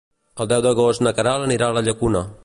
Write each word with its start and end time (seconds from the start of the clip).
El 0.43 0.47
deu 0.53 0.63
d'agost 0.65 1.03
na 1.07 1.13
Queralt 1.19 1.47
anirà 1.49 1.67
a 1.73 1.77
la 1.79 1.85
Llacuna. 1.89 2.25